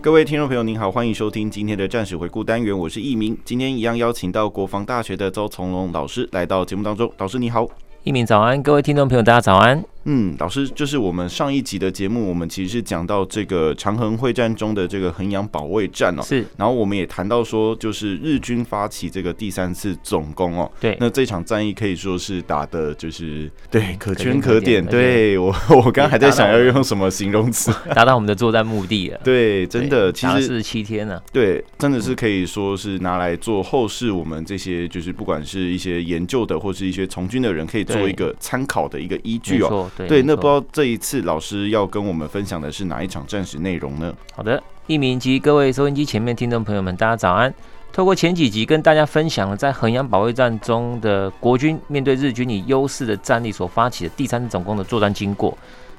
[0.00, 3.36] 各位听众朋友，您好，欢迎收听今天的战史回顾单元，我是易明。
[3.44, 7.66] 今天一样邀请到国防大学的邹从龙老师来到节目当中，老师你好，
[8.04, 9.84] 易明早安，各位听众朋友大家早安。
[10.10, 16.42] 嗯，老师，就是我们上一集的节目，我们其实是讲到这个长衡会战中的这个衡阳保卫战哦，是。
[16.56, 20.96] 然后我们也谈到说，就是日军发起这个第三次总攻哦，对。
[20.98, 24.82] 那这场战役可以说是打的，就是对可圈可点。
[24.82, 29.20] 对我，我刚刚还在想要用什么形容词， 达到我们的作战目的了。
[29.22, 31.20] 对，真的，其实是七天呢。
[31.30, 39.90] 对，真的是可以说是拿来做后世我们这些就是不管是一些研究的或是一些从军的人，可以做一个参考的一个依据哦。
[40.06, 40.64] 对，对，那不知道。
[40.72, 44.14] 这一次老师要跟我们分享的是哪一场战史内容呢？
[44.34, 47.52] 好的，一鸣及各位收音机前面听众朋友们，大家早安。
[47.90, 55.56] 透过前几集跟大家分享了在衡阳保卫战中的国军面对日军以优势的战力所发起的第三次总攻的作战经过。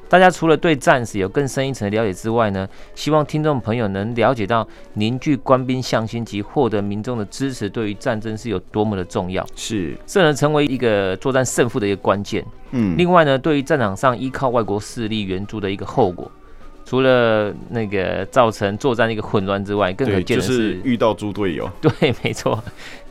[0.10, 12.44] 大家除了对战史有更深一层的了解之外呢，希望听众朋友能了解到凝聚官兵向心及获得民众的支持，对于战争是有多么的重要，是这能成为一个作战胜负的一个关键。
[12.72, 16.32] 嗯，另外呢，对于战场上依靠外国势力援助的一个后果，
[16.86, 21.70] 除了那个造成作战的一个混乱之外，更可见的是，是遇到猪队友。
[21.80, 22.64] 对，没错，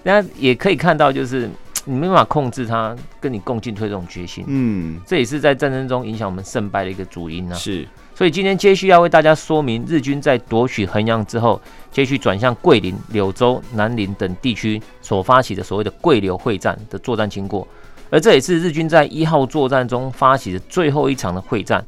[0.02, 1.48] 那也可以看到就是。
[1.90, 7.58] 你没办法控制他跟你共进退这种决心，嗯，这也是在战争中影响我们胜败的一个主因呢、啊。
[7.58, 11.58] 是，所以今天接续要为大家说明日军在夺取衡阳之后，
[11.90, 17.66] 接续转向桂林、柳州、南宁等地区所发起的所谓的桂柳会战的作战经过，
[18.10, 21.82] 而这也是日军在一号作战中发起的最后一场的会战。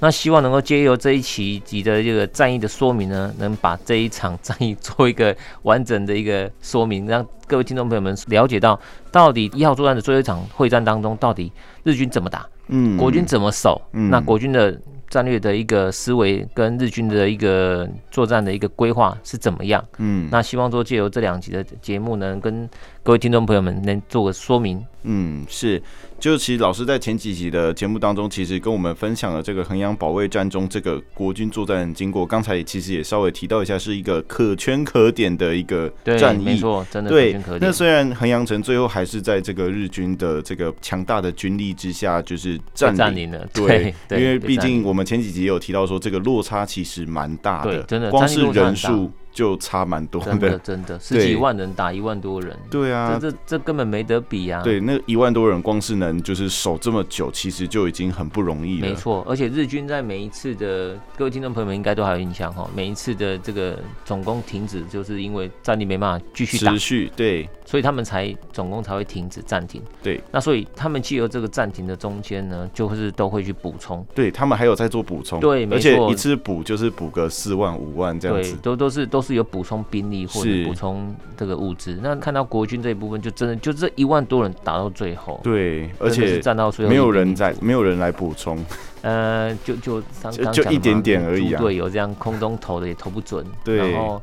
[0.00, 8.78] 那希望能够借由这一期集的这个战役的说明呢，能把这一场战役做一个完整的一个说明，让各位听众朋友们了解到，
[9.10, 11.50] 到底一号作战的最后一场会战当中，到底
[11.84, 14.78] 日军怎么打，嗯，国军怎么守，嗯，那国军的
[15.08, 22.68] 战略的一个思维跟日军的一个作战的一个规划是怎么样，嗯，那希望说借由这两集的节目呢，跟
[23.04, 25.80] 各位听众朋友们能做个说明，嗯，是。
[26.18, 32.24] 就其实老师在前几集的节目当中，其实跟我们分享了这个衡阳保卫战中这个国军作战经过。
[32.24, 37.60] 刚才其实也稍微提到一下，是一个可圈可点的一个战役，没错，真的可圈可点。
[37.60, 43.46] 对，那虽然衡阳城最后还是在这个日军的这个强大的军力之下，就是占领了。
[43.52, 49.12] 对，因为毕竟我们前几集也有提到说，这个落差其实蛮大的，真的，光是人数。
[49.34, 54.62] 就差蛮多的，真的真的 十几万人打一万多人，对啊，这这这根本没得比啊。
[54.62, 58.88] 对，那一万多人光是能就是守这么久，其实就已经很不容易了。
[58.88, 69.82] 没错，而且日军在每一次的各位听众朋友们应该都还有印象哈，每一次的这个总攻停止，就是因为战力没办法继续，持续对，所以他们才总攻才会停止暂停。
[70.02, 74.06] 对，那所以他们既有这个暂停的中间呢，就是都会去补充。
[74.14, 80.04] 对他们还有在做补充，对，没错，而且一次补就是补个四万五万这样子，对，都都是都是有补充兵。
[80.04, 88.62] 力或者补充这个物资，那看到国军这一部分，就真的就这一万多人打到最后，对，而且战到最后没有人在，没有人来补充，
[89.00, 94.22] 呃，就就就就一点点而已啊，对，有这样空中投的也投不准，对，然后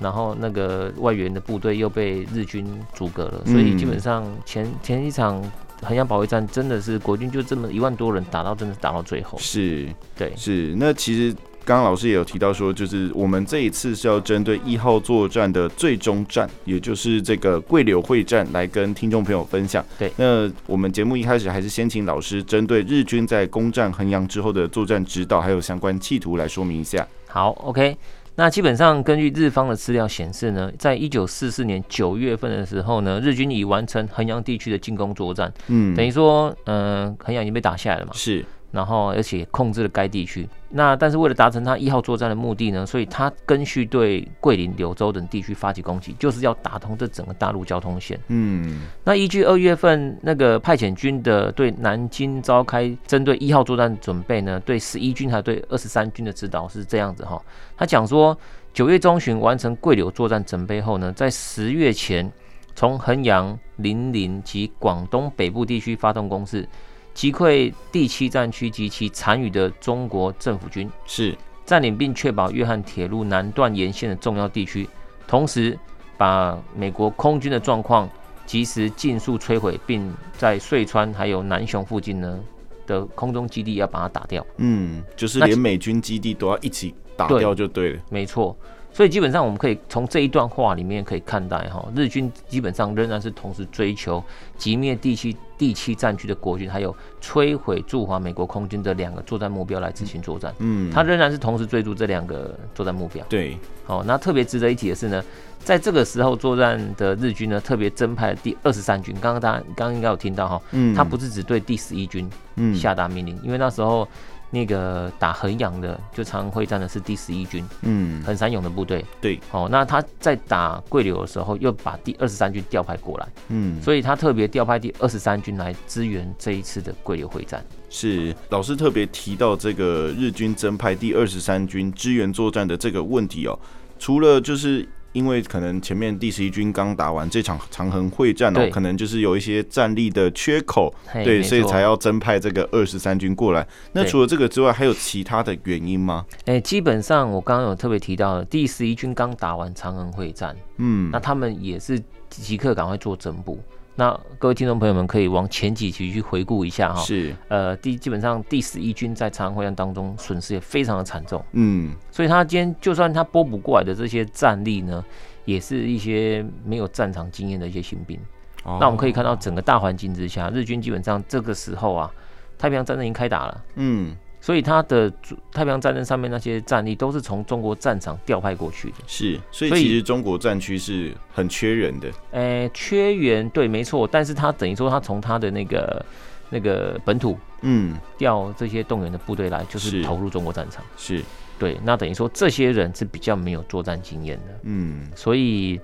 [0.00, 5.42] 然后那个外援的部队又被日军阻隔了，所以基本上前前一场
[5.80, 9.88] 衡阳保卫战真的是国军就这么一万多人打到，真的是打到最后，是。
[10.14, 10.74] 对，是。
[10.76, 11.34] 那其实。
[11.64, 19.84] 刚刚老师也有提到说，就是我们这一次是要针对一号作战的最终战，也就是这个桂柳会战来跟听众朋友分享。
[19.98, 27.06] 对，那我们节目一开始还是先请老师针对日军在攻占衡阳之后的作战指导，还有相关企图来说明一下。
[27.28, 27.96] 好，OK。
[28.34, 35.52] 那基本上根据日方的资料显示呢，在一九四四年九月份的时候呢，日军已完成衡阳地区的进攻作战。
[35.68, 38.12] 嗯，等于说，嗯、呃，衡阳已经被打下来了嘛。
[38.14, 38.44] 是。
[38.72, 40.48] 然后，而且控制了该地区。
[40.70, 48.18] 那但是为了达成他一号作战的目的呢，所以他根据对桂林、柳州等地区发起攻击，就是要打通这整个大陆交通线。
[48.28, 48.88] 嗯。
[49.04, 57.40] 那依据二月份那个派遣军的对南京召开针对一号作战准备呢，对十一军还对二十三军的指导是这样子哈。
[57.76, 58.34] 他讲说，
[58.72, 62.32] 九月中旬完成桂柳作战准备后呢，在十月前
[62.74, 66.66] 从衡阳、零陵及广东北部地区发动攻势。
[67.14, 74.88] 击溃第七战区及其残余的中国政府军，是占领并确保约翰铁路南段沿线的重要地区，
[75.26, 75.78] 同时
[76.16, 78.08] 把美国空军的状况
[78.46, 82.40] 及时尽速摧毁，并在遂川还有南雄附近呢
[82.86, 84.44] 的空中基地要把它打掉。
[84.56, 87.96] 嗯，就是连美军基地都要一起打掉就对了。
[87.96, 88.56] 对，没错。
[88.92, 94.22] 所以基本上我们可以从这一段话里面可以看待，哈，日军基本上仍然是同时追求
[94.56, 100.54] 击灭第七第七战区的国军，还有摧毁驻华美国空军的两个作战目标来执行作战。
[100.58, 103.24] 嗯，他仍然是同时追逐这两个作战目标。
[103.28, 105.24] 对，好，那特别值得一提的是呢，
[105.58, 109.14] 在这个时候作战的日军呢，特别增派了第二十三军。
[109.20, 112.28] 刚刚大家刚刚应该有听到哈，嗯，他不是只对第十一军
[112.74, 114.06] 下达命令，因为那时候。
[114.52, 127.64] 那个打衡阳的，就长衡会战的是第十一军，嗯，衡山勇的部队，对，哦，那他在打桂柳的时候，又把第二十三军调派过来，嗯，所以他特别调派第二十三军来支援这一次的桂柳会战。
[127.88, 133.58] 是老师特别提到这个日军增派第二十三军支援作战的这个问题哦，
[133.98, 134.86] 除了就是。
[135.12, 143.66] 因为可能前面第十一军刚打完这场长衡会战哦，可能就是有一些战力的缺口，对，所以才要增派这个二十三军过来。
[143.92, 146.24] 那除了这个之外，还有其他的原因吗？
[146.46, 153.58] 哎，基本上我刚刚有特别提到的，第十一军刚打完长衡会战，嗯，那他们也是即刻赶快做整补。
[153.94, 157.34] 那各位听众朋友们可以往前几期去回顾一下哈，是。
[157.48, 165.04] 呃第基本上第十一军在长安会战当中损失也非常的惨重，嗯，所以他今天就算他拨补过来的这些战力呢，
[165.44, 168.18] 也是一些没有战场经验的一些新兵。
[168.64, 172.10] 哦，那我们可以看到整个大环境之下，日军基本上这个时候啊，
[172.56, 174.16] 太平洋战争已经开打了，嗯。
[174.42, 175.08] 所以他的
[175.52, 182.10] 太平洋战争上面那些战力都是从中国战场调派过去的，是，所以其实中国战区是很缺人的。
[182.32, 186.04] 诶，缺员对，没错，但是他等于说他从他的那个
[186.50, 191.22] 那个本土，嗯，调这些动员的部队来，就是投入中国战场，是。
[191.56, 195.80] 对，那等于说这些人是比较没有作战经验的，嗯，所以。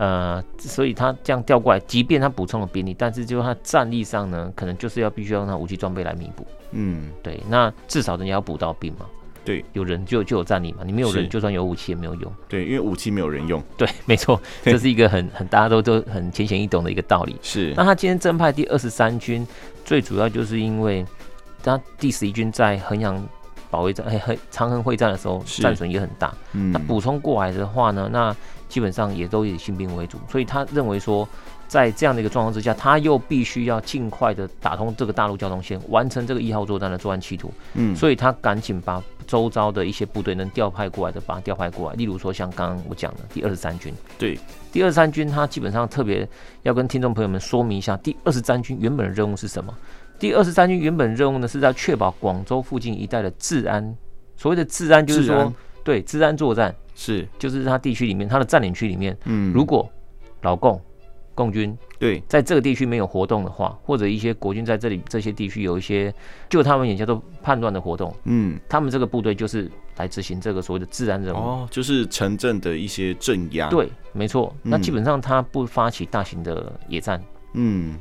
[0.00, 6.46] 呃，所以他这样调过来，即便他补充了兵力，但是就他战力上呢，可能就是要必须要用他武器装备来弥补。
[6.70, 9.04] 嗯，对，那至少人家要补到兵嘛。
[9.44, 12.32] 对，有人就就有战力嘛，你没有人，就算有武器也没有用。
[12.48, 13.62] 对，因为武器没有人用。
[13.76, 17.36] 对， 没错， 这是一个很很大家都都很浅显易懂的一个道理。
[17.42, 17.74] 是。
[17.76, 19.46] 那他今天增派第二十三军，
[19.84, 21.04] 最主要就是因为
[21.62, 23.22] 他第十一军在衡阳
[23.68, 26.32] 保卫战、哎、长衡会战的时候战损也很大。
[26.52, 26.72] 嗯。
[26.72, 28.34] 那补充过来的话呢，那。
[28.70, 31.28] 基本上也都以新兵为主，所以他认为说，
[31.66, 37.52] 在这样的一个状况之下，他又必须要尽快的打通这个大陆交通线，完成这个一号作战的作战企图。
[37.74, 41.96] 嗯，所以他赶紧把周遭的一些部队能调派过来的，把它调派过来。
[41.96, 44.38] 例如说，像刚刚我讲的第二十三军，对，
[44.72, 46.26] 第二十三军，他基本上特别
[46.62, 49.74] 要跟听众朋友们说明一下，第二十三军原本的任务是什么？
[50.18, 53.94] 第二十三军原本任务呢，是在确保广州附近一带的治安。
[54.36, 55.52] 所谓的治安，就是说，
[55.84, 56.74] 对，治安作战。
[57.00, 59.90] 是，就是他地区里面，他的占领区里面，嗯，如果
[60.42, 60.78] 老共、
[61.34, 62.22] 共军对。
[62.28, 66.12] 在这个地区没有活动的话，或者一些国军在这里这些地区有一些
[66.50, 74.54] 就他们眼下都判断的活动，嗯，他们这个部队就是来执行这个所谓的治安任务，哦，就是城镇的一些镇压，对，没错。
[74.62, 77.24] 那基本上他不发起大型的野战，嗯，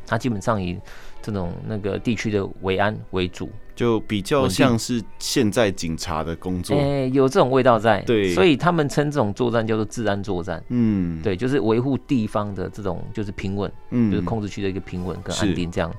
[0.06, 0.80] 他基本上以
[1.22, 3.50] 这种那个地区的维安为主。
[3.76, 15.90] 就比较像是现在警察的工作，哎、欸，有这种味道在，对，所以他们称这种作战叫做治安作战，嗯，对，就是维护地方的这种就是平稳，嗯，就是控制区的一个平稳跟安定这样。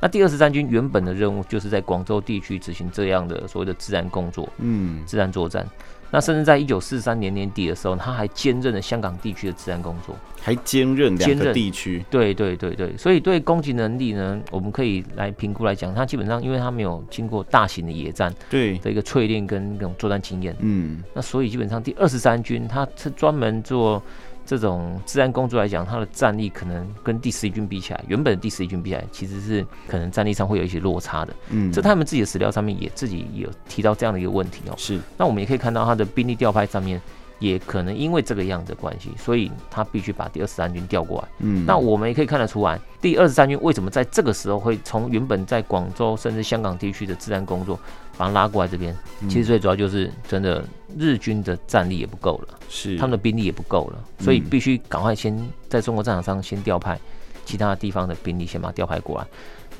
[0.00, 5.64] 那第二十三军原本的任务就是在广州地区执行这样的所谓的治安工作，嗯，治安作战。
[6.10, 12.04] 那甚至在一九四三年年底的时候，他还兼任了香港地区的治安工作，还兼任两个地区。
[12.10, 24.02] 对对对对，所以对攻击能力呢，我们可以来评估来讲，他基本上因为他没有经过大型的野战，对的一个淬炼跟那种作战经验，嗯，那所以基本上第二十三军他是专门做。
[24.48, 31.34] 这种治安工作来讲，它的战力可能跟第十一军比起来，原本的第十一军比起来，其实是可能战力上会有一些落差的。
[31.50, 34.74] 嗯，这他们自己的史料上面也自己也有提到这样的一个问题哦。
[34.78, 36.98] 是，那我们也可以看到他的兵力调派上面。
[37.38, 41.28] 也可能因为这个样的关系，所以他必须把第二十三军调过来。
[41.38, 47.78] 嗯，那我们也可以看得出来，第二十三军为什么在这个时候会从原本在广州甚至香港地区的治安工作，
[48.16, 48.96] 把它拉过来这边？
[49.28, 50.64] 其实最主要就是真的
[50.96, 56.98] 日军的战力也不够了，是他们的兵力也不够了，所以必须赶快先在中国战场上先调派
[57.44, 59.26] 其他地方的兵力，先把它调派过来。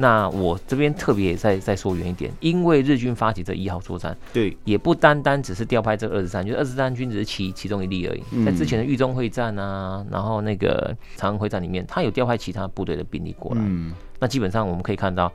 [0.01, 8.23] 那我这边特别也再再说远一点，因为日军发起这一号作战，对，也不单单只是调派这二十三，就是二十三军只是其其中一例而已。
[8.31, 13.61] 嗯、在之前的豫中会战啊，然后那个长安会战里面，他有调派其他部队的兵力过来。
[13.65, 15.33] 嗯、那基本上我们可以看到，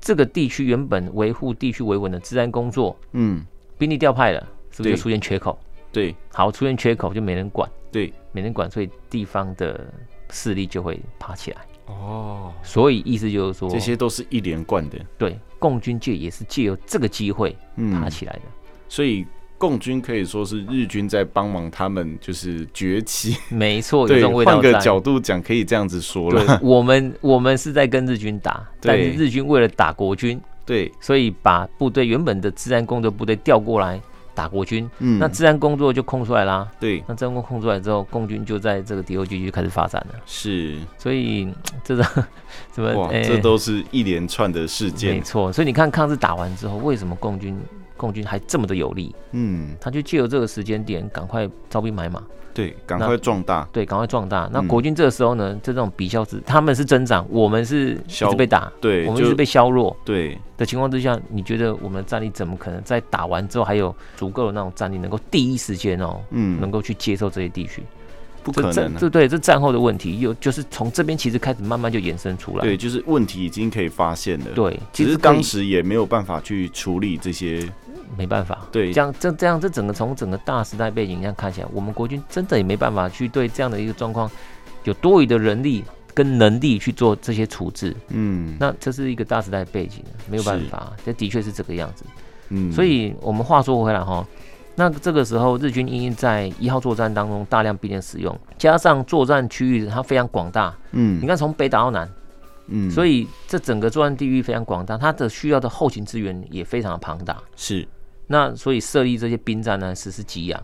[0.00, 3.44] 这个地区原本维护地区维稳的治安工作，嗯，
[3.76, 5.58] 兵力调派了，是不是就出现缺口？
[5.92, 9.86] 对好，出现缺口就没人管，对，没人管，所以地方的
[10.30, 11.58] 势力就会爬起来。
[11.86, 18.42] 哦，所以意思就是说，这些都是一连贯的，对共军界也是借由这个机会嗯爬起来的。
[18.88, 19.24] 所以
[19.58, 23.36] 共军可以说是日军在帮忙他们，就是崛起。
[23.48, 24.44] 没错， 有这对，种。
[24.44, 34.00] 换个角度讲，可以这样子说了。，我们我们是在跟日军打，但是日军为了打国军，对，所以把部队原本的治安工作部队调过来
[34.36, 36.70] 打国军，嗯，那治安工作就空出来啦。
[36.78, 40.14] 对那治安工空出来之后，共军就在这个敌后地区开始发展了。
[40.26, 41.48] 是所以
[41.82, 42.04] 这个
[42.74, 45.20] 什么，哇，哎这都是一连串的事件没。
[45.22, 45.50] 错。
[45.50, 47.58] 所以你看抗日打完之后，为什么共军
[47.96, 49.14] 共军还这么的有力？
[49.32, 52.22] 嗯，他就借由这个时间点，赶快招兵买马，
[52.56, 53.68] 对，赶快壮大。
[53.70, 54.48] 对，赶快壮大。
[54.50, 67.82] 那嗯国军这个时候呢，就这种比较是，他们是增长，我们是一直被打，对，我们一直被削弱对，的情况之下，你觉得我们的战力怎么可能在打完之后还有足够的那种战力，能够第一时间哦，嗯，能够去接受这些地区？
[68.42, 68.90] 不可能啊。
[68.94, 72.62] 这这对这战后的问题，有就是从这边其实开始慢慢就延伸出来。
[72.62, 77.68] 对，就是问题已经可以发现了。，对，其实当时也没有办法去处理这些。
[78.16, 78.66] 没办法。
[78.70, 84.30] 对这样这这样这整个从整个大时代背景这样看起来，我们国军真的也没办法去对这样的一个状况
[84.84, 85.84] 有多余的人力
[86.14, 87.94] 跟能力去做这些处置。
[88.08, 92.04] 嗯，那这是一个大时代背景，没有办法，这的确是这个样子。
[92.48, 94.24] 嗯，所以我们话说回来哈，
[94.76, 102.08] 那这个时候日军因在一号作战当中大量兵力使用，加上作战区域它非常广大，嗯，你看从北打到南，
[102.68, 107.36] 嗯，所以以这整个作战地域非常广大，它的需要的后勤资源也非常的庞大。
[107.56, 107.86] 是
[108.26, 110.62] 那所以设立这些兵站呢，实施给养，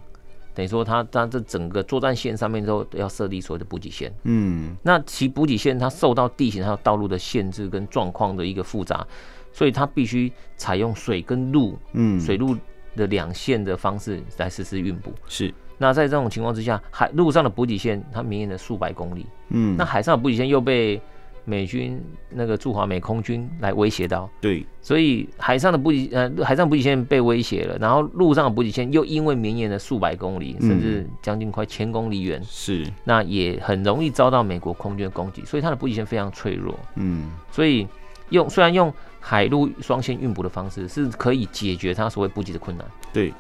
[0.55, 4.13] 等于说它它这整个作战线上面都要设立所谓的补给线。
[4.25, 4.77] 嗯。
[4.83, 9.07] 那其补给线它受到地形还有道路的限制跟状况的一个复杂，
[9.53, 12.57] 所以它必须采用水跟路嗯，水路
[12.97, 15.13] 的两线的方式来实施运补。
[15.27, 15.53] 是。
[15.79, 21.01] 那在这种情况之下，海陆上的补给线它绵延了数百公里，嗯，那海上的补给线又被
[21.45, 24.31] 美军那个驻华美空军来威胁到。
[24.41, 36.79] 对，所以海上的补给呃海上补给线被威胁了，然后陆上的补给线又因为绵延了数百公里，嗯甚至将近快千公里远，是那也很容易遭到美国空军的攻击，所以它的补给线非常脆弱。
[36.97, 37.87] 嗯所以
[38.31, 43.33] 用虽然用海陆双线运补的方式是可以解决它所谓补给的困难，对，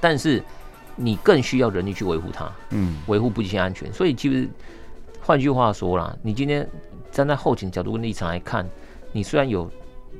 [0.00, 0.42] 但是
[0.94, 3.92] 你更需要人力去维护它，嗯维护补给线安全。
[3.92, 4.48] 所以其实
[5.26, 6.64] 换句话说啦，你今天
[7.10, 8.64] 站在后勤角度跟立场来看，
[9.10, 9.68] 你虽然有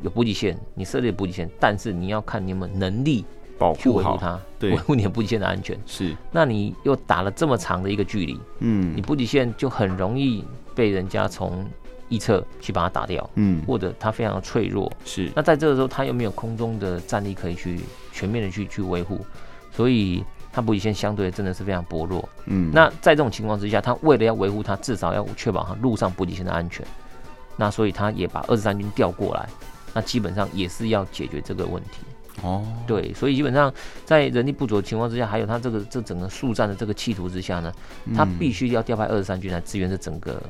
[0.03, 3.25] 有补给线，你设立补给线，但是你要看你有没有能力
[3.57, 4.73] 保护好，它，对。
[4.73, 5.79] 维护你的补给线的安全。
[5.87, 6.13] 是。
[6.33, 8.97] 那你又打了这么长的一个距离，嗯。
[8.97, 10.45] 你补给线就很容易
[10.75, 11.65] 被人家从
[12.09, 13.63] 一侧去把它打掉，嗯。
[13.65, 14.91] 或者它非常的脆弱。
[15.05, 15.31] 是。
[15.37, 17.79] 那在这个时候，它又没有空中的战力可以去
[18.11, 19.25] 全面的去去维护，
[19.71, 20.25] 所以
[20.57, 22.27] 它补给线相对真的是非常薄弱。
[22.47, 26.83] 嗯那在这种情况之下，他为了要维护他，至少要确保他路上补给线的安全，
[27.59, 29.47] 那所以他也把二十三军调过来，
[29.93, 31.99] 那基本上也是要解决这个问题。
[32.43, 33.71] 哦对，所以基本上
[34.07, 37.71] 在人力不足的情况之下，还有他这个这整个速战的这个企图之下呢，
[38.15, 40.43] 他嗯必须要调派二十三军来支援这整个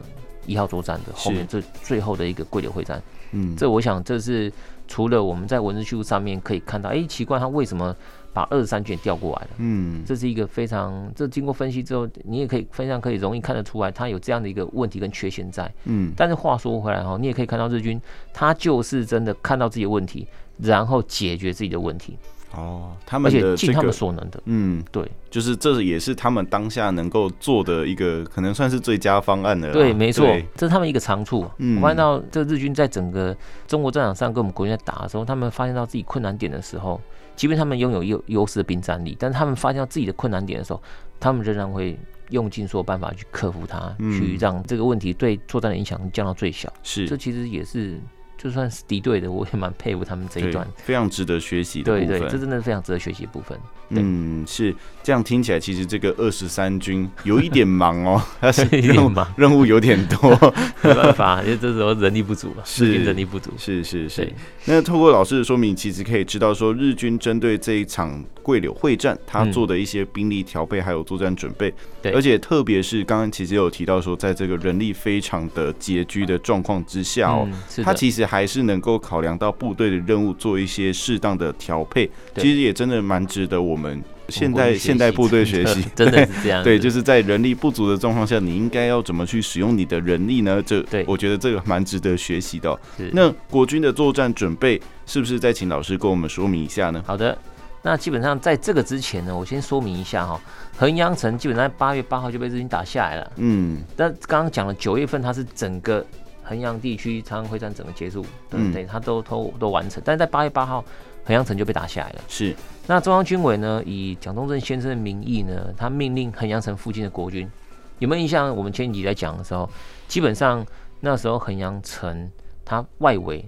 [0.47, 3.03] 一号作战的后面这最后的一个桂柳会战。
[3.33, 4.53] 嗯这我想这是
[4.87, 7.95] 除了我们在文字叙述上面可以看到，哎，奇怪他为什么
[8.37, 9.49] 把二十三卷调过来了？
[9.57, 15.73] 嗯这是一个非常，这经过分析之后，你也可以非常可以容易看得出来，它有这样的一个问题跟缺陷在。
[15.85, 17.99] 嗯但是话说回来哈，你也可以看到日军，
[18.35, 20.29] 他就是真的看到自己的问题，
[20.59, 22.19] 然后解决自己的问题，
[22.55, 24.39] 哦，他而们且尽他们所能的。
[24.45, 29.73] 嗯，对就是这也是他们当下能够做的一个，可能算是最佳方案了。
[29.73, 31.49] 对，没错，这是他们一个长处。
[31.57, 33.35] 嗯我发现到这日军在整个
[33.67, 37.01] 中国战场上跟我们国军在打的时候，他们发现到自己困难点的时候，
[37.37, 40.83] 即便他们拥有优优势的兵战力，但是他们发现到自己的困难点的时候，
[41.21, 41.99] 他们仍然会
[42.31, 46.73] 用尽所有办法去克服它，嗯去让这个问题对作战的影响降到最小。
[46.83, 48.01] 是这其实也是
[48.37, 50.67] 就算是敌对的，我也蛮佩服他们这一段。
[50.77, 52.09] 非常值得学习的部分。
[52.09, 53.59] 对对，这真的是非常值得学习的部分。
[53.89, 60.31] 嗯，是这样听起来，其实这个二十三军有一点忙哦， 他是一任务点忙任务有点多。
[60.83, 63.53] 没办法，因为这时候人力不足嘛，是人力不足。
[63.57, 64.33] 是是是。
[64.65, 71.73] 那透过老师的说明，其实可以知道说，日军针对这一场桂柳会战，他做的一些兵力调配还有作战准备。
[72.03, 77.49] 对，而且特别是刚刚其实有提到说，在这个人力非常的拮据的状况之下哦，
[77.85, 82.11] 他其实还是能够考量到部队的任务，做一些适当的调配。
[82.35, 84.03] 其实也真的蛮值得我们。
[84.29, 90.61] 现代现代部队学习 真的是这样， 对，就是在人力不足的状况下，你应该要怎么去使用你的人力呢？
[90.67, 92.81] 这，对，我觉得这个蛮值得学习的喔。
[93.13, 97.01] 那国军的作战准备是不是再请老师跟我们说明一下呢？
[97.07, 97.39] 好的，
[97.83, 100.41] 那基本上在这个之前呢，我先说明一下哈，
[100.77, 103.33] 衡阳城基本上八月八号就被日军打下来了。
[103.37, 106.05] 嗯，但刚刚讲了九月份，它是整个
[106.47, 110.85] 衡阳地区长安会战整个结束，嗯，对，他都都都完成，但是在八月八号。
[111.27, 112.21] 衡阳城就被打下来了。
[112.29, 112.55] 是，
[112.87, 117.51] 那中央军委呢，以蒋中正先生的名义呢，他命令衡阳城附近的国军，
[117.99, 118.57] 有没有印象？
[118.57, 119.69] 我们前几集在讲的时候，
[120.07, 120.65] 基本上
[121.01, 122.31] 那时候衡阳城
[122.65, 123.45] 它外围，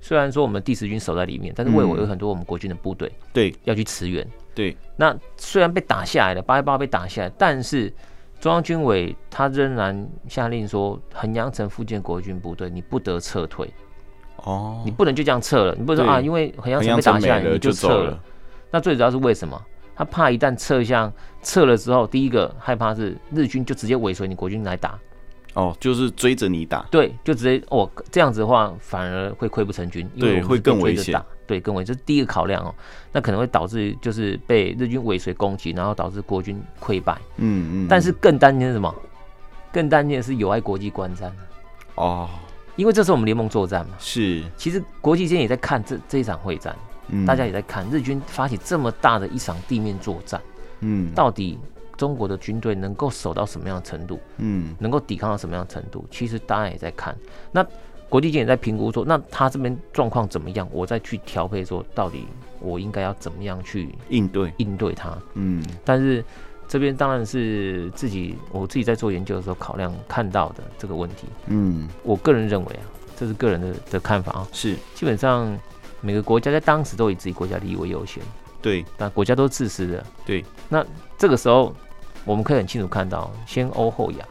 [0.00, 4.26] 虽然说我们第十军守在里面，但是外围有很多我们国军的部队，对，要去驰援。
[4.52, 7.94] 对，那虽然被打下来了，八月八号被打下来，但是
[8.40, 13.68] 中央军委他仍然下令说，衡阳城附近国军部队你不得撤退。
[14.36, 18.20] 哦，你不能就这样撤了，你不能说啊，因为衡阳城被打下来你就撤了。
[18.70, 19.60] 那最主要是为什么？
[19.96, 24.96] 他怕一旦撤向撤了之后，第一个害怕是日军就直接尾随你国军来打。
[25.54, 26.86] 哦，就是追着你打。
[26.88, 31.20] 对，就直接哦，这样子的话反而会溃不成军，因为会更危险。
[31.48, 32.72] 对，更为，这是第一个考量哦。
[33.10, 37.18] 那可能会导致就是被日军尾随攻击，然后导致国军溃败。
[37.38, 37.86] 嗯嗯。
[37.88, 38.94] 但是更担心是什么？
[39.72, 41.32] 更担心的是有碍国际观战。
[41.96, 42.28] 哦。
[42.76, 44.44] 因为这是我们联盟作战嘛，是。
[44.56, 46.76] 其实国际间也在看这这一场会战，
[47.08, 50.40] 嗯，大家也在看日军发起这么大的一场地面作战，
[50.78, 51.58] 嗯，到底
[51.96, 56.06] 中国的军队能够守到什么样的程度，嗯，能够抵抗到什么样的程度？
[56.08, 57.16] 其实大家也在看。
[57.50, 57.66] 那
[58.08, 60.68] 国际间也在评估说，那他这边状况怎么样？
[60.72, 62.26] 我再去调配说，到底
[62.60, 65.16] 我应该要怎么样去应对应对他？
[65.34, 66.24] 嗯，但是。
[66.70, 71.26] 这边当然是自己，我自己在做研究的时候考量看到的这个问题。
[71.46, 72.84] 嗯，我个人认为啊，
[73.16, 74.48] 这是个人的的看法啊。
[74.52, 75.58] 是，基本上
[76.02, 78.22] 每个国家在当时都以自己国家利益为优先。
[78.60, 80.04] 对，但国家都自私的。
[80.26, 80.84] 对，那
[81.16, 81.74] 这个时候
[82.26, 84.28] 我们可以很清楚看到，先欧后亚。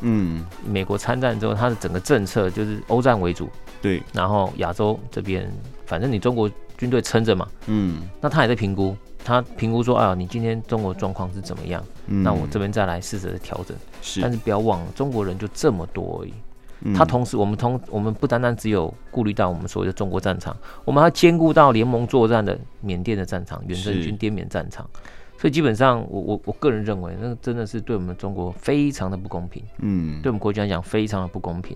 [0.00, 3.48] 嗯，美国参战之后，它的整个政策就是欧战为主。
[3.80, 5.50] 对，然后亚洲这边，
[5.86, 7.46] 反正你中国军队撑着嘛。
[7.66, 8.96] 嗯，那他也在评估。
[9.24, 11.84] 他评估说：“啊，你今天中国状况是怎么样？
[12.06, 13.76] 嗯、那我这边再来试着调整。
[14.00, 16.32] 是，但是不要忘了，中国人就这么多而已。
[16.80, 24.88] 嗯、他同时，我们同我们不单单只有顾虑到我们所谓的中国战场，我们还要兼顾到联盟作战的缅甸的战场、远征军滇缅战场。
[25.38, 29.62] 所以基本上我，我我我个人认为，那真的是对我们中国非常的不公平。
[29.78, 31.74] 嗯，对我们国家来讲非常的不公平。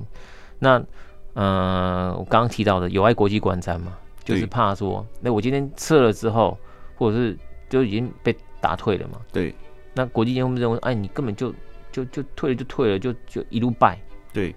[0.59, 0.79] 那，
[1.33, 6.59] 嗯、呃，我刚刚提到的有碍国际观瞻嘛，就是怕说，那我今天撤了之后。”
[6.95, 7.37] 或者是
[7.69, 9.19] 就已经被打退了嘛？
[9.33, 9.53] 对，
[9.93, 11.53] 那国际间会认为，哎，你根本就
[11.91, 13.99] 就就退了就退了，就就一路败，
[14.33, 14.55] 对，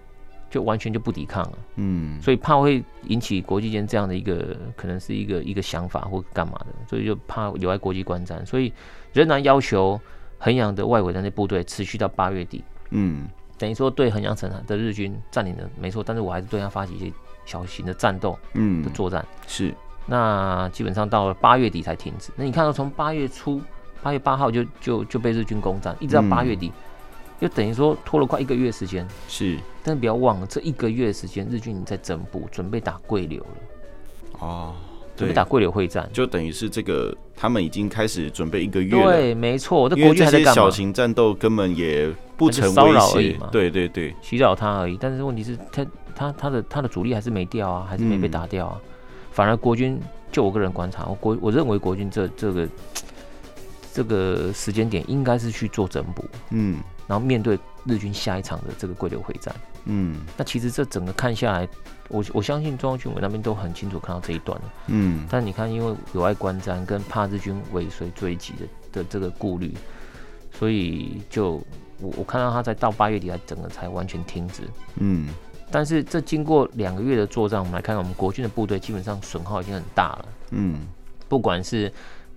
[0.49, 1.57] 就完全就不抵抗了。
[1.75, 8.71] 嗯，所以怕会引起国际间这样的一个可能是一个一个想法或干嘛的，所以就怕有碍国际观瞻，所以
[9.13, 9.99] 仍然要求
[10.37, 12.63] 衡阳的外围的那部队持续到八月底。
[12.91, 13.27] 嗯，
[13.57, 17.11] 等于说对衡阳城的日军占领了没错，但是我还是对他发起一些
[17.45, 19.73] 小型的战斗，嗯，的作战是。
[20.07, 22.31] 那基本上到了八月底才停止。
[22.35, 23.59] 那你看到从八月初，
[24.03, 26.71] 八月八号就就就被日军攻占，一直到八月底，
[27.39, 29.07] 就等于说拖了快一个月时间。
[29.27, 34.39] 是，但是不要忘了，这一个月时间，日军已经在整补，准备打桂柳了。
[34.39, 34.73] 哦，
[35.15, 38.91] 准备打桂柳会战，就等于是这个他们已经开始准备一个月。
[38.91, 40.53] 对，没错，这国军还在干嘛？
[40.53, 43.49] 小型战斗根本也不成骚扰而已嘛。
[43.51, 44.97] 对对对，袭扰他而已。
[44.99, 48.81] 但是问题是，他他他的他的主力还是没掉啊，还是没被打掉啊。
[48.83, 48.91] 嗯
[49.35, 49.99] 反而国军，
[50.31, 52.69] 就我个人观察，我国我认为国军这这个
[53.91, 61.67] 这个时间点应该是去做整补，嗯，然后面对日军下一场的这个桂柳会战，嗯，那其实这整个看下来，
[62.09, 69.73] 我我相信中央军委那边都很清楚看到这一段了，嗯，但你看，因为有碍观瞻跟怕日军尾随追击的的这个顾虑，
[70.51, 71.63] 所以就
[71.99, 74.63] 我我看到他在到八月底，才整个才完全停止，
[74.95, 75.29] 嗯。
[75.71, 80.25] 但是这经过两个月的作战，我们来看看我们国军的部队基本上损耗已经很大了。
[80.51, 80.81] 嗯，
[81.27, 81.91] 不管是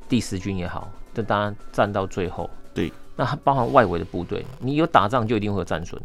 [0.09, 6.01] 第十军也好，这当然战到最后，对，那它包含外围的部队，你有打仗就一定会有战损，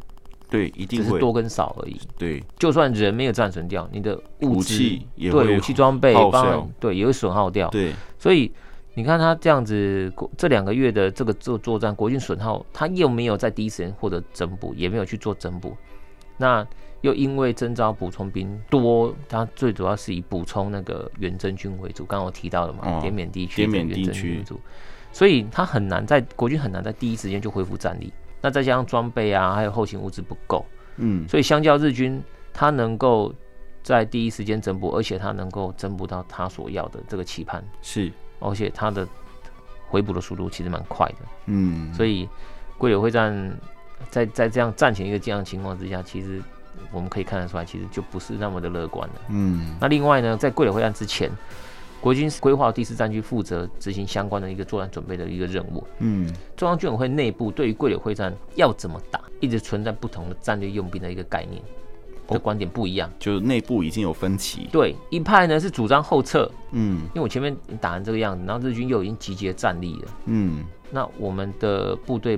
[0.49, 1.95] 对，一定是多跟少而已。
[2.17, 7.69] 对，就算人没有战损掉，你的武器也会对武器装备包含对也会损耗掉。
[7.69, 8.51] 对，所以
[8.95, 15.77] 你看他这样子，这两个月的这个作作战，国军损耗，他又没有在第一时间获得增补，也没有去做增补。
[16.37, 16.65] 那
[17.01, 22.05] 又因为征召补充兵多，他最主要是以补充那个远征军为主。
[22.05, 24.59] 刚刚我提到了嘛，哦、滇缅地区，滇缅地区为主，
[25.13, 28.11] 所以他很难在国军很难在第一时间就恢复战力。
[28.41, 30.65] 那再加上装备啊，还有后勤物资不够，
[30.97, 32.21] 嗯，所以相较日军，
[32.51, 33.33] 他能够
[33.81, 39.07] 在第一时间增补，而且他能够增补到他所要的这个期盼是，而且他的
[39.87, 42.27] 回补的速度其实蛮快的，嗯，所以
[42.77, 43.57] 桂柳会战
[44.09, 46.41] 在在这样战前一个这样的情况之下，其实。
[46.91, 49.15] 我们可以看得出来，其实就不是那么的乐观了。
[49.29, 51.29] 嗯，那另外呢，在桂柳会战之前，
[52.03, 55.81] 国军规划第四战区负责执行相关的一个作战准备的一个任务。
[55.99, 61.61] 嗯，中央军委会内部对于桂柳会战要怎么打，一直存在不同的战略用兵的一个概念
[62.27, 64.67] 的观点不一样，就是内部已经有分歧。
[64.69, 66.51] 对，一派呢是主张后撤。
[66.71, 70.11] 嗯，因为我前面打成这个样子，然后日军又已经集结战力了。
[70.25, 72.37] 嗯，那我们的部队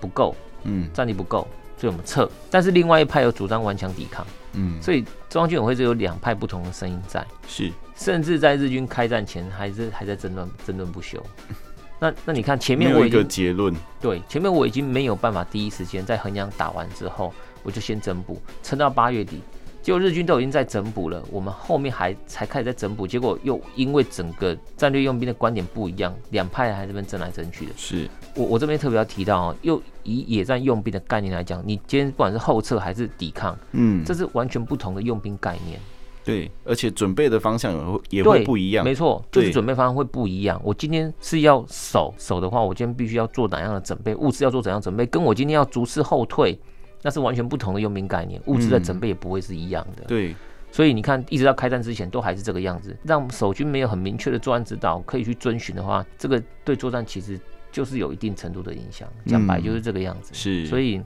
[0.00, 1.46] 不够，嗯，战力不够。
[1.76, 11.24] 所以我们撤，但是另外一派又主张顽强抵抗，嗯，所以中央军委会就有两派不同的声音在，是，甚至在日军开战前还是还在争论争论不休。
[12.00, 19.40] 那那你看前面我有一个结论，对，前面我已经没有办法第一时间在衡阳打完之后，我就先增补，撑到八月底。
[19.84, 27.72] 结果日军都已经在整补了，我们后面还才开始在整补，结果又因为整个战略用兵的观点不一样，两派还这边争来争去的。
[27.76, 35.78] 是我我这边特别要提到哦，又以野战用兵的概念来讲，你今天不管是后撤还是抵抗，嗯，这是完全不同的用兵概念。
[36.24, 38.82] 对，而且准备的方向也会也会不一样。
[38.82, 40.58] 没错，就是准备方向会不一样。
[40.64, 46.58] 我今天是要守守的话，我今天必须要做哪样的准备，物资要做怎样准备，跟我今天要逐次后退。
[47.04, 50.04] 那是完全不同的用兵概念，物资的准备也不会是一样的。
[50.04, 50.34] 嗯、对，
[50.72, 57.38] 所以你看，一直到开战之前都还是这个样子，让守军没有很明确的作战指导可以去遵循的话，这个对作战其实
[57.70, 59.06] 就是有一定程度的影响。
[59.26, 60.32] 讲白就是这个样子。
[60.32, 60.98] 嗯、是，所以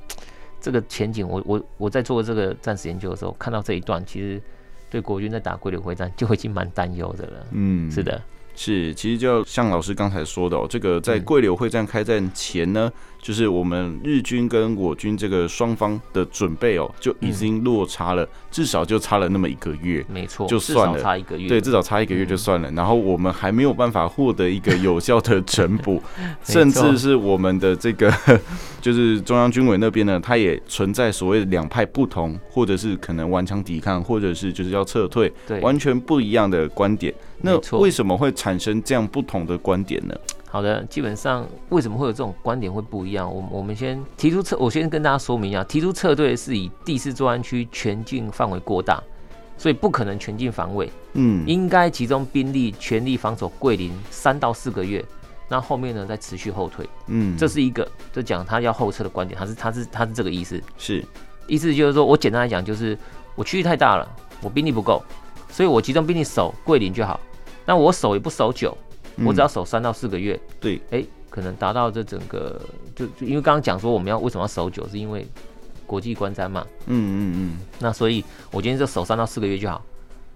[0.61, 4.41] 这个前景，我我我在做这个战史研究的时候，看到这一段，其实
[4.89, 7.47] 对国军在打桂柳会战就已经蛮担忧的了。
[7.51, 8.23] 嗯，是的。
[8.61, 12.91] 是，其实就像老师刚才说的哦，这个在桂柳会战开战前呢，
[13.23, 22.69] 就是我们日军跟我军这个双方的准备哦，就已经落差了，至少就差了那么一个月，没错，就算了，差一个月，对，至少差一个月就算了。
[22.73, 26.03] 然后我们还没有办法获得一个有效的 整补，
[26.43, 28.13] 甚至是我们的这个
[28.81, 37.15] 就是中央军委那边呢，它也存在所谓的两派不同，或者是可能顽强抵抗，或者是就是要撤退，对，完全不一样的观点。
[37.41, 40.15] 那为什么会产生这样不同的观点呢？
[40.51, 43.31] 好的，基本上为什么会有这种观点会不一样？
[43.33, 49.03] 我我们先提出撤，我先跟大家说明一下，提出撤退是以第四作战区全境范围过大，
[49.59, 50.91] 所以不可能全境防卫。
[51.13, 55.05] 嗯，应该集中兵力全力防守桂林三到四个月，
[55.49, 56.89] 那后面呢再持续后退。
[57.09, 60.59] 嗯，这是一个就讲他要后撤的观点，他是他是他是这个意思。
[60.79, 61.05] 是，
[61.47, 62.97] 意思就是说我简单来讲就是
[63.35, 64.09] 我区域太大了，
[64.41, 65.03] 我兵力不够，
[65.51, 67.19] 所以我集中兵力守桂林就好。
[67.67, 68.77] 那我守也不守久，
[69.25, 70.35] 我只要守三到四个月。
[70.35, 72.61] 嗯、对，哎、欸，可能达到这整个，
[72.95, 75.27] 就就因为刚刚讲说我们要为什么要守久，是因为
[75.87, 76.67] 国际观瞻嘛。
[76.87, 77.59] 嗯嗯嗯。
[77.79, 79.85] 那所以我今天就守三到四个月就好。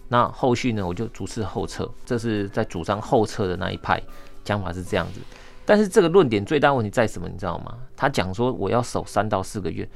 [0.09, 1.89] 那后续呢，我就主次后撤。
[2.05, 4.03] 这是在主张后撤的那一派
[4.45, 5.21] 讲法是这样子。
[5.65, 7.27] 但是这个论点最大问题在什么？
[7.29, 7.79] 你知道吗？
[7.97, 9.89] 他讲说我要守三到四个月，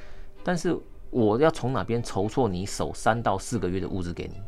[0.42, 0.74] 但是
[1.10, 4.40] 我要从哪边筹措你守三到四个月的物资给你？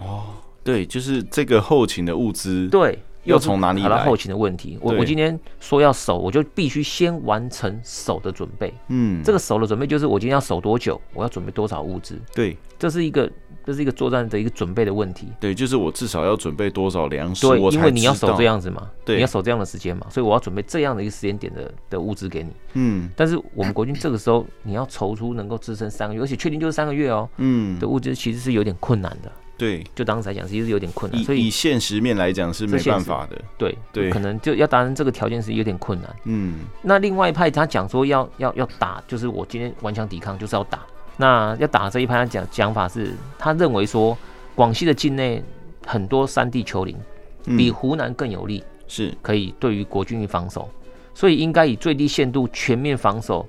[0.00, 0.24] 哦。
[0.62, 3.88] 对，就是这个后勤的物资，对，又从哪里来？
[3.88, 8.72] 到后勤的问题，我我今天说要守，我就必须先完成守的准备。
[8.88, 12.20] 嗯，这个守的准备就是我今天要守多久，我要准备多少物资。
[12.34, 13.28] 对，这是一个
[13.64, 15.28] 这是一个作战的一个准备的问题。
[15.40, 17.46] 对，就是我至少要准备多少粮食。
[17.46, 22.50] 对，因为你要守这样子嘛，对，你要守这样的时间嘛，所以我要准备这样的一个时间点的的物资给你。
[22.74, 27.26] 嗯，但是我们国军这个时候你要筹出能够支撑三个月，而且确定就是三个月哦。
[27.38, 29.32] 嗯，的物资其实是有点困难的。
[29.60, 33.38] 对，就当时来讲，其实是有点困难，所以以现实面来讲是没办法的。
[33.58, 36.16] 对对，可能就要达成这个条件是有点困难。
[36.24, 40.80] 嗯，那另外一派他讲说要要要打，就是我今天顽强抵抗就是要打。
[41.18, 44.16] 那要打这一派他讲讲法是，他认为说
[44.54, 45.42] 广西的境内
[45.86, 46.96] 很多山地丘陵
[47.44, 50.70] 比湖南更有利，是可以对于国军的防守，
[51.14, 53.46] 所以应该以最低限度全面防守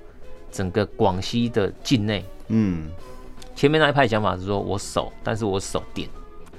[0.51, 2.25] 整个广西的境内。
[2.49, 2.89] 嗯。
[3.55, 6.09] 前面那一派讲法是说，我守，但是我守点，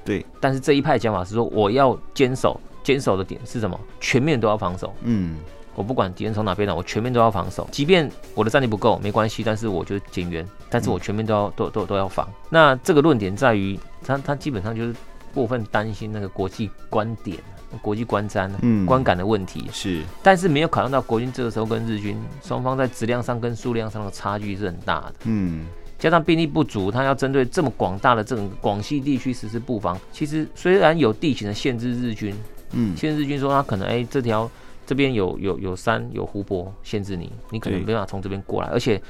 [0.04, 0.24] 对。
[0.40, 3.78] 但是这一派讲法是说，我要坚守，坚守的点是什么？
[4.00, 4.94] 全面都要防守。
[5.02, 5.36] 嗯，
[5.74, 7.66] 我不管敌人从哪边来，我全面都要防守。
[7.72, 12.28] 即便我的战力不够，没关系，但是我就减员，但是我全面都要、嗯、都都都要防。
[12.50, 14.94] 那这个论点在于，他他基本上就是
[15.34, 17.38] 过分担心那个国际观点、
[17.80, 19.68] 国际观瞻、嗯、观感的问题。
[19.72, 25.14] 是，但是没有考虑到国军这个时候跟日军双方在质量上跟数量上的差距是很大的。
[25.24, 25.66] 嗯。
[26.02, 32.34] 加上兵力不足，他要针对这么广大的这种广西地区实施布防，其实虽然有地形的限制，日军，
[32.72, 34.50] 嗯，限制日军说他可能哎、欸、这条
[34.84, 39.00] 这边有有有山有湖泊限制你，你可能没办法从这边过来，而且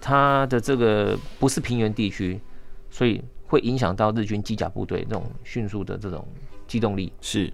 [0.00, 2.40] 它的这个不是平原地区，
[2.92, 6.24] 所以会影响到日军机甲部队那种迅速的这种
[6.68, 7.12] 机动力。
[7.20, 7.52] 是，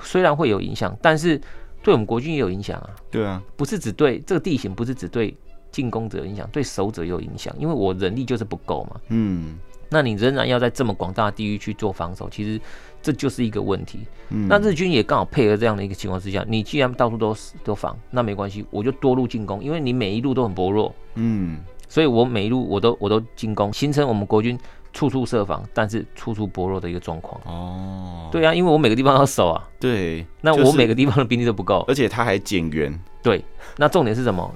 [0.00, 1.38] 虽然会有影响，但是
[1.82, 2.90] 对我们国军也有影响啊。
[3.10, 5.36] 对啊，不是只对这个地形，不是只对。
[5.72, 9.00] 进攻者有影响，对守者有影响，因为我人力就是不够嘛。
[9.08, 9.58] 嗯，
[9.88, 12.60] 那你仍然要在这么广大的地域去做防守，其实
[13.02, 14.00] 这就是一个问题。
[14.28, 20.94] 嗯，那日军也刚好配合这样的一个情况之下，你既然到处都都防，那没关系，我就多路进攻，因为你每一路都很薄弱。
[21.14, 21.58] 嗯，
[21.88, 24.58] 所以我每一路我都我都进攻，形成我们国军
[24.92, 27.40] 处处设防，但是处处薄弱的一个状况。
[27.44, 29.68] 哦，对啊，因为我每个地方要守啊。
[29.80, 32.98] 对，那我每个地方的兵力都不够，而且他还减员。
[33.22, 33.44] 对，
[33.76, 34.52] 那重点是什么？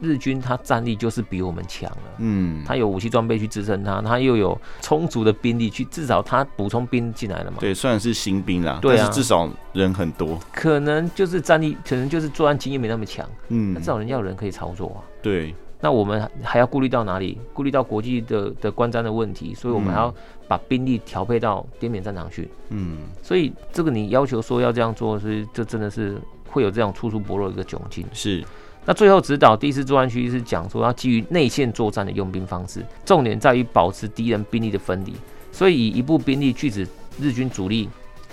[0.00, 7.58] 日军他战力就是比我们强了，嗯，他有武器装备去支撑他，他又有充足的兵力去，至少他补充兵进来了嘛。
[7.60, 10.36] 对，虽然是新兵啦，对啊，但是至少人很多。
[10.52, 14.98] 可能就是战力，可能就是作战经验没那么强，嗯，那至少人家有人可以操作啊。
[15.22, 17.38] 对，那我们还要顾虑到哪里？
[17.54, 20.12] 顾虑到国际的的观瞻的问题，所以我们还要
[20.48, 26.20] 把兵力调配到滇缅战场去，嗯，所以这个你要求说要这样做，所以这真的是。
[26.50, 28.06] 会有这样处处薄弱的一个窘境。
[28.12, 28.44] 是，
[28.84, 35.14] 那最后指导第四作战区是讲说要基于内线作战的用兵方式，重点在于保持敌人兵力的分离，
[35.52, 36.86] 所以以一部兵力拒止
[37.20, 37.88] 日军主力，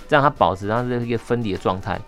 [0.09, 1.99] 让他保持他这个分离的状态，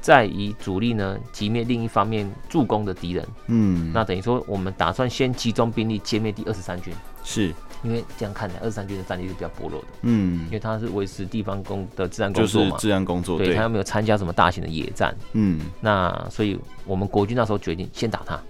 [0.00, 3.26] 再以主力呢击灭另一方面助攻的敌人。
[3.46, 6.92] 嗯，那等于说我们打算先集中兵力歼灭第二十三军。
[7.22, 7.54] 是。
[7.82, 9.86] 因为这样看来，二十三军的战力是比较薄弱的。
[10.02, 13.38] 嗯，因为他是维持地方工的治安工作嘛，就是治安工作。
[13.38, 15.14] 对，他又没有参加什么大型的野战。
[15.32, 18.40] 嗯，那所以我们国军那时候决定先打他。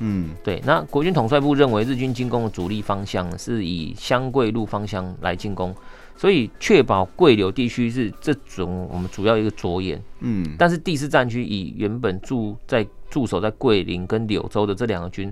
[0.00, 0.62] 嗯，对。
[0.64, 5.74] 那国军统帅部认为日军进攻的主力方向是以湘桂路方向来进攻，
[6.16, 10.02] 所以确保桂柳地区是这种我们主要一个着眼。
[10.20, 15.30] 嗯，但是第四战区以原本驻在驻守在桂林跟柳州的这两个军，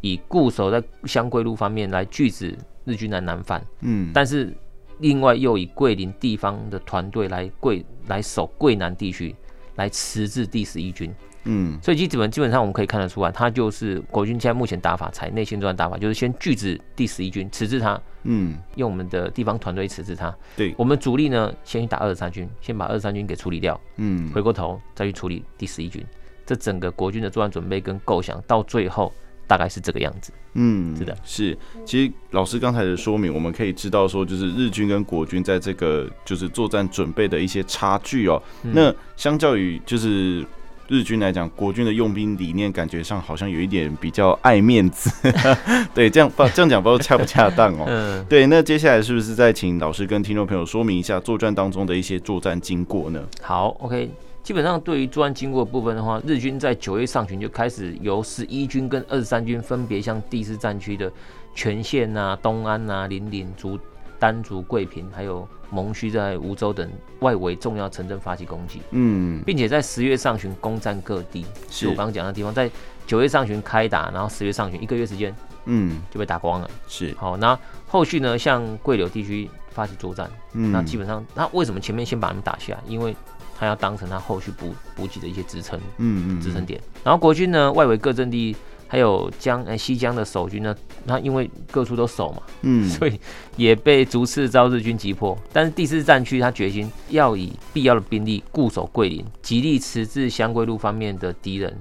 [0.00, 2.58] 以固守在湘桂路方面来拒止。
[2.88, 4.52] 日军来南犯，嗯，但是
[4.98, 9.36] 另外又以桂林地方的团队来桂来守桂南地区，
[9.76, 26.04] 来迟滞第十一军，嗯，所以基本基本上我们可以看得出来，他就是国军现在目前打法采内线作战打法，就是先拒止第十一军，迟滞他，嗯，用我们的地方团队迟滞他，对，我们主力呢先去打二十三军，先把二十三军给处理掉，嗯，回过头再去处理第十一军，
[26.46, 29.12] 这整个国军的作战准备跟构想到最后。
[29.48, 31.58] 大概是这个样子，嗯，是的，是。
[31.86, 38.40] 其实老师刚才的说明，我们可以知道说，就是日军跟国军在这个就是作战准备的一些差距哦。
[38.62, 40.44] 嗯、那相较于就是
[40.88, 45.10] 日军来讲，国军的用兵理念感觉上好像有一点比较爱面子，
[45.94, 47.84] 对，这样不这样讲不知道恰不恰当哦。
[47.88, 48.46] 嗯，对。
[48.46, 53.22] 那接下来是不是再请老师跟听众朋友说明一下作战当中的一些作战经过呢？
[53.40, 54.10] 好，OK。
[54.48, 61.12] 基本上，对于作战经过的部分的话，日军在九月上旬就开始由十一军跟二十三军分别向第四战区的
[61.54, 63.78] 全县啊、东安啊、临岭、竹
[64.18, 68.80] 丹、竹桂平，还有蒙须在梧州等外围重要城镇发起攻击。
[68.92, 72.70] 嗯，并且在十月上旬攻占各地，是我刚刚讲的地方，在
[73.06, 76.70] 九月上旬开打，然后十月上旬一个月时间，嗯，就被打光了。
[76.86, 80.30] 是好，那后续呢，向桂柳地区发起作战。
[80.54, 82.80] 嗯，那基本上，那为什么前面先把他们打下来？
[82.86, 83.14] 因为
[83.58, 86.80] 他要当成他后续补补给的一些支撑，嗯嗯，支撑点。
[87.02, 88.54] 然后国军呢，外围各阵地
[88.86, 93.18] 还有江呃西江的守军呢，那因为各处都守嘛，嗯， 所以
[93.56, 95.36] 也被逐次遭日军击破。
[95.52, 101.76] 但是第四战区他决心要以必要的兵力固守桂林，极力迟滞湘桂路方面的敌人。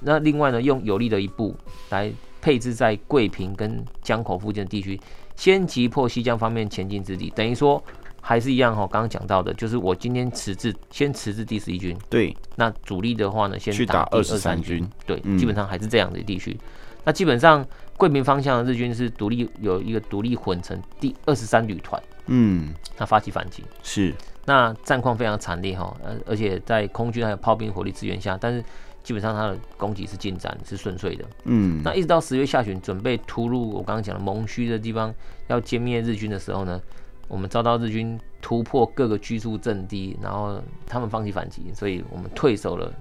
[0.00, 1.56] 那另外呢，用有力的一步
[1.88, 5.00] 来配置在桂平跟江口附近的地区，
[5.34, 7.82] 先击破西江方面前进之地，等于说。
[8.24, 11.94] 还是一样哈，刚刚讲到的，就是我今天迟滞，先迟滞第十一军。
[12.08, 14.88] 对，那主力的话呢，先去打二十三军。
[15.04, 16.56] 对，嗯、基本上还是这样的地区。
[17.04, 22.00] 那基本上桂平方向的日军是独立有一个独立混成第二十三旅团。
[22.26, 23.64] 嗯，他发起反击。
[23.82, 24.14] 是。
[24.44, 28.64] 那战况非常惨烈哈，而而且在空军还有炮兵火力支援下，但是
[29.02, 31.24] 基本上他的攻击是进展是顺遂的。
[31.44, 31.82] 嗯。
[31.82, 35.12] 那一直到十月下旬，准备突入我刚刚讲的蒙虚的地方，
[35.48, 36.80] 要歼灭日军的时候呢，
[37.28, 42.92] 我们遭到日军突破各个居住阵地，然后他们放弃反击，所以我们退守了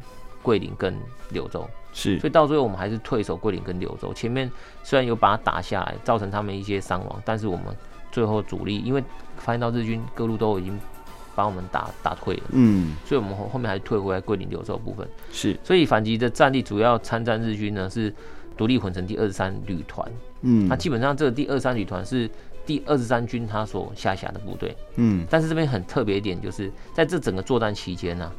[0.42, 0.96] 桂林跟
[1.32, 1.68] 柳州。
[1.92, 4.14] 是，所以到最后我们还是退守桂林跟柳州。
[4.14, 4.50] 前面
[4.84, 7.66] 虽然有把它打下来，造成他们一些伤亡，但是我们
[8.12, 9.04] 最后主力因为
[9.38, 10.80] 发现到日军各路都已经
[11.36, 15.08] 把我们打打退了，嗯，所以我们后后面还是退回来桂林柳州部分。
[15.32, 18.14] 是，所以反击的战力主要参战日军呢是。
[18.58, 20.08] 独立混成第二十三旅团。
[20.42, 22.30] 嗯，那基本上这个第二十三旅团是
[22.66, 24.76] 第二十三军他所下辖的部队。
[24.96, 28.32] 嗯，但是这边很特别一点，就是在这整个作战期间呢、啊，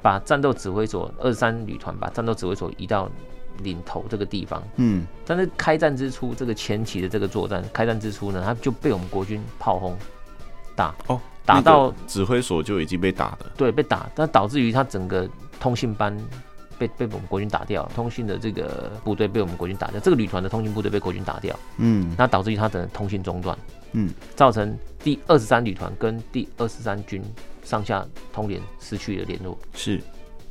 [0.00, 3.10] 把战斗指挥所二十三旅团把战斗指挥所移到
[3.62, 4.62] 岭头这个地方。
[4.76, 9.96] 嗯，但是开战之初，这个前期的这个作战，开战之初呢，他就被我们国军炮轰
[10.74, 13.52] 打哦，打到、那个、指挥所就已经被打了。
[13.56, 15.28] 对，被打，但导致于他整个
[15.60, 16.16] 通信班。
[16.86, 23.56] 被被我们国军打掉，通信的这个部队被我们国军打掉，这个旅团的通信部队被国军打掉，嗯，那导致于他的通信中断，
[23.92, 27.22] 嗯，造成第二十三旅团跟第二十三军
[27.62, 30.00] 上下通联失去了联络，是，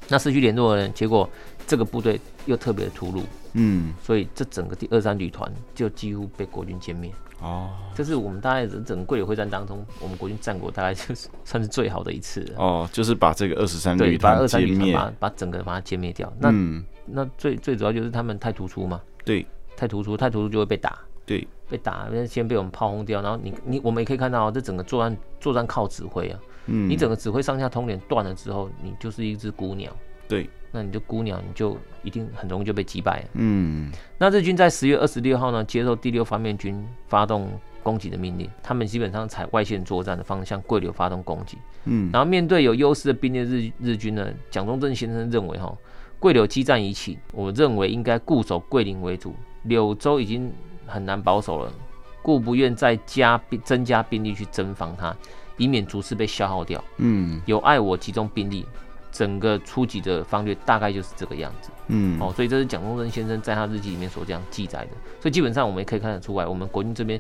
[0.08, 1.30] 那失去联络呢，结果
[1.68, 7.12] 这个部队又特别的突入，嗯，所以这整个第二十三旅团就几乎被国军歼灭。
[7.42, 12.56] 哦，这是我们大概整个桂柳会战当中，我们国军战果大概就是算是最好的一次了。
[12.58, 16.32] 哦，就是把这个二十三旅团歼灭，把把把整个把它歼灭掉。
[16.40, 23.22] 那、嗯、那最最主要就是他们太突出嘛，对，太突出，太突出就会被打，对，被打，先被我们炮轰掉。
[23.22, 29.92] 然后你你我们也可以看到，这整个作战作战靠指挥啊，嗯，你整个指挥上下通联断了之后，你就是一只孤鸟，
[30.28, 30.48] 对。
[30.72, 33.24] 那你就孤鸟，你就一定很容易就被击败。
[33.34, 37.52] 嗯，那日军在十月二十六号呢，接受第六方面军发动
[37.84, 41.58] 攻击的命令，他们基本上采外线作战的方向，桂柳发动攻击。
[41.84, 45.76] 嗯，然后面对有优势的兵力日日军呢，蒋中正先生认为哈，
[46.20, 50.54] 桂柳激战已起，我认为应该固守桂林为主，柳州已经
[50.86, 51.72] 很难保守了，
[52.22, 55.14] 故不愿再加兵增加兵力去征防它，
[55.58, 56.82] 以免逐次被消耗掉。
[56.98, 58.66] 嗯，有碍我集中兵力。
[59.12, 67.20] 整个初级的方略大概就是这个样子，嗯，哦，所以这是蒋中正先生在他日记里面所这样记载的，所以基本上我们也可以看得出来，我们国军这边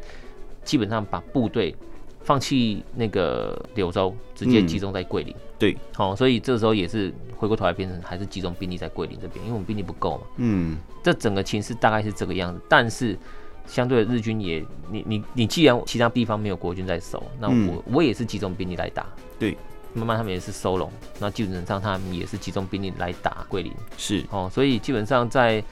[0.63, 1.75] 基本上把部队
[2.21, 13.17] 放弃那个柳州，直接集中在桂林，嗯、对，好、哦，所以这时候也是回过头来变成还是集中兵力在桂林这边，因为我们兵力不够嘛，嗯，这整个情势大概是这个样子，但是
[13.65, 19.05] 相对的日军也，你你你既然其他地方没有国军在守，那我、嗯、我也是集中兵力来打，
[19.37, 19.57] 对。
[19.93, 24.25] 慢慢他们也是收拢，那基本上他们也是集中兵力来打桂林，是。
[24.29, 25.63] 哦，所以基本上在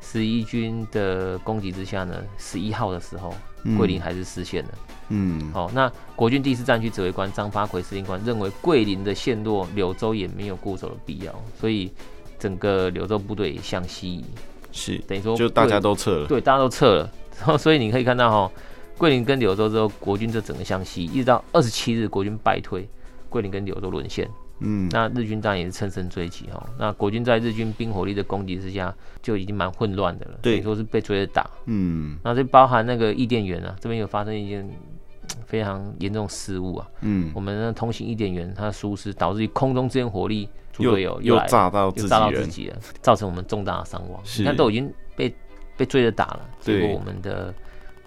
[0.00, 3.34] 十一军的攻击之下呢，十一号的时候，
[3.76, 4.70] 桂林还是失陷了。
[5.10, 11.90] 嗯，好、哦，那国军第四战区指挥官张发奎司令官认为桂林的陷落，柳州也没有固守的必要，所以
[12.38, 14.24] 整个柳州部队向西移，
[14.70, 18.52] 是等于说就大家都撤了，对，大家都撤了，然 后所以你可以看到哈、哦，
[18.98, 22.88] 桂林跟柳州之后，国军就整个向西，一直到二十七日，国军败退。
[23.28, 24.28] 桂林跟柳州沦陷，
[24.60, 26.68] 嗯，那日军当然也是乘胜追击哈。
[26.78, 34.68] 那国军在日军兵火力的攻击之下，就已经蛮混乱的了，对，说是被追着打，嗯，那这包含那个伊甸园啊，这边有发生一件
[35.46, 44.20] 非常严重失误啊，嗯，我们的通行伊甸园它疏失，导致于空中支援火力猪队友又又炸到又炸到自己了，造成我们重大的伤亡。
[44.24, 45.34] 是，你看都已经被
[45.76, 47.54] 被追着打了，结果我们的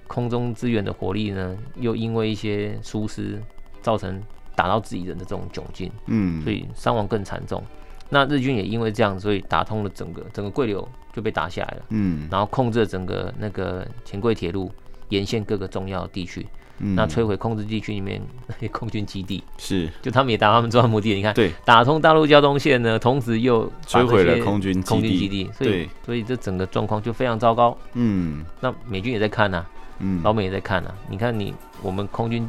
[0.07, 3.39] 空中支援的火力呢，又因为一些疏失
[3.81, 4.21] 造成。
[4.55, 7.63] 打到自己人的这种窘境，嗯，所以伤亡更惨重。
[8.09, 14.69] 那日军也因为这样，所以打通了整个整个桂柳就被打下来了，嗯，然后控制了整个那个黔桂铁路
[15.09, 16.45] 沿线各个重要地区，
[16.79, 21.13] 嗯，那摧毁控制地区里面那些 空军基地，是，就他们也达到他们作战目的。
[21.13, 27.77] 你看，对，打通大陆交通线呢，同时又摧毁了空军空军基地，所以所以这整个状况就非常糟糕。
[27.93, 29.65] 嗯，那美军也在看呐，
[30.01, 30.93] 嗯，老美也在看啊。
[31.09, 32.45] 你看你我们空军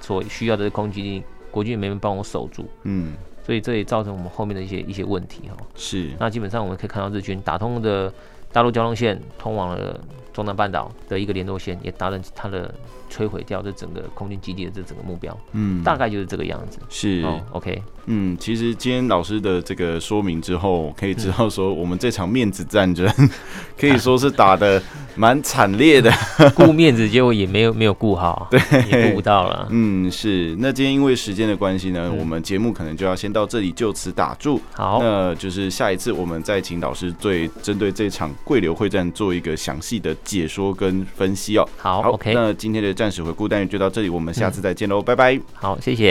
[0.00, 1.22] 所需要的空军。
[1.52, 3.12] 国军也没人帮我守住，嗯，
[3.44, 5.56] 所以这也造成我们后面的一些一些问题哈。
[5.74, 8.10] 是，那基本上我们可以看到日军打通的
[8.50, 10.00] 大陆交通线，通往了
[10.32, 12.74] 中南半岛的一个联络线，也达成它的。
[13.12, 16.78] 摧毁掉这整个空军基地的这整个目标，嗯，大概就是这个样子。
[16.88, 23.28] 是、哦、OK，嗯，其实今天老师的这个说明之后，可以知道说我们这场面子战争、嗯、
[23.78, 24.82] 可以说是打的
[25.14, 26.10] 蛮惨烈的，
[26.56, 28.58] 顾面子结果也没有没有顾好， 对，
[28.90, 29.68] 也顾不到了。
[29.70, 30.56] 嗯，是。
[30.58, 34.58] 那今天因为时间的关系呢，嗯、我们节目可能就要先到这里就此打住。
[34.72, 41.68] 好，那就是下一次我们再请老师对针对这场桂柳会战做一个详细的解说跟分析哦。
[41.76, 42.32] 好，好，OK。
[42.32, 43.01] 那今天的。
[43.02, 45.40] 战史回顾单元就到这里，我们下次再见喽，嗯、拜拜。
[45.54, 46.10] 好，谢谢。